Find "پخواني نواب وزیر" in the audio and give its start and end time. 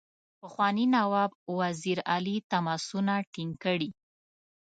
0.39-1.97